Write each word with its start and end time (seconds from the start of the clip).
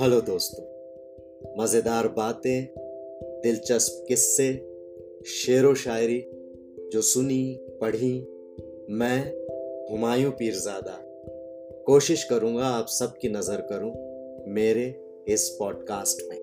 Hello 0.00 0.20
दोस्तों, 0.20 0.64
मज़ेदार 1.62 2.08
बातें, 2.08 2.68
दिलचस्प 3.42 4.04
किस्से, 4.08 4.52
शेर 5.26 5.66
व 5.66 5.74
शायरी 5.74 6.18
जो 6.92 7.00
सुनी, 7.00 7.58
पढ़ी, 7.80 8.12
मैं, 8.90 9.32
हुमायूं 9.90 10.30
पीरजादा। 10.30 10.98
कोशिश 11.86 12.24
करूँगा 12.24 12.66
आप 12.66 12.86
सबकी 12.86 13.28
नज़र 13.28 13.60
करूँ 13.60 13.92
मेरे 14.54 15.06
इस 15.28 15.56
पॉडकास्ट 15.58 16.30
में। 16.30 16.38